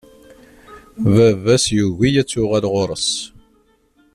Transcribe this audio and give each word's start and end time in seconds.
Baba-s 1.13 1.65
yugi 1.77 2.09
ad 2.21 2.27
tuɣal 2.29 2.65
ɣur-s. 2.73 3.09